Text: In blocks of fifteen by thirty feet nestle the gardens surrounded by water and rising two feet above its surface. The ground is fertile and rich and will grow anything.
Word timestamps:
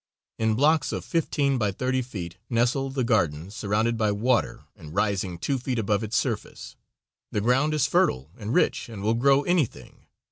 In 0.39 0.55
blocks 0.55 0.91
of 0.91 1.05
fifteen 1.05 1.59
by 1.59 1.71
thirty 1.71 2.01
feet 2.01 2.37
nestle 2.49 2.89
the 2.89 3.03
gardens 3.03 3.55
surrounded 3.55 3.97
by 3.99 4.11
water 4.11 4.63
and 4.75 4.95
rising 4.95 5.37
two 5.37 5.59
feet 5.59 5.77
above 5.77 6.03
its 6.03 6.17
surface. 6.17 6.75
The 7.31 7.39
ground 7.39 7.75
is 7.75 7.85
fertile 7.85 8.31
and 8.35 8.51
rich 8.51 8.89
and 8.89 9.03
will 9.03 9.13
grow 9.13 9.43
anything. 9.43 10.07